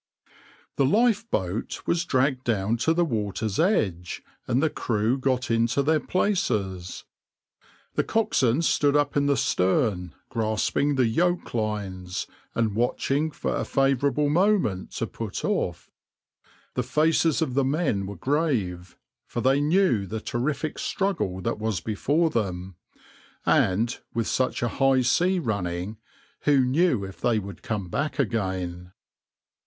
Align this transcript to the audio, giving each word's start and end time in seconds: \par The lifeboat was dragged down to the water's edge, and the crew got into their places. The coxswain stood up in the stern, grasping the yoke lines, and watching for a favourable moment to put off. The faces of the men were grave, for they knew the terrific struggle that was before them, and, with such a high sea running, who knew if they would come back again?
\par 0.25 0.33
The 0.77 0.85
lifeboat 0.85 1.83
was 1.85 2.05
dragged 2.05 2.43
down 2.43 2.75
to 2.77 2.91
the 2.95 3.05
water's 3.05 3.59
edge, 3.59 4.23
and 4.47 4.59
the 4.63 4.69
crew 4.71 5.15
got 5.15 5.51
into 5.51 5.83
their 5.83 5.99
places. 5.99 7.03
The 7.93 8.03
coxswain 8.03 8.63
stood 8.63 8.95
up 8.95 9.15
in 9.15 9.27
the 9.27 9.37
stern, 9.37 10.15
grasping 10.29 10.95
the 10.95 11.05
yoke 11.05 11.53
lines, 11.53 12.25
and 12.55 12.73
watching 12.73 13.29
for 13.29 13.55
a 13.55 13.63
favourable 13.63 14.27
moment 14.27 14.89
to 14.93 15.05
put 15.05 15.45
off. 15.45 15.91
The 16.73 16.81
faces 16.81 17.39
of 17.43 17.53
the 17.53 17.63
men 17.63 18.07
were 18.07 18.15
grave, 18.15 18.97
for 19.27 19.41
they 19.41 19.61
knew 19.61 20.07
the 20.07 20.19
terrific 20.19 20.79
struggle 20.79 21.41
that 21.41 21.59
was 21.59 21.79
before 21.79 22.31
them, 22.31 22.75
and, 23.45 23.99
with 24.15 24.25
such 24.25 24.63
a 24.63 24.67
high 24.79 25.01
sea 25.01 25.37
running, 25.37 25.97
who 26.45 26.61
knew 26.61 27.03
if 27.05 27.21
they 27.21 27.37
would 27.37 27.61
come 27.61 27.87
back 27.87 28.17
again? 28.17 28.93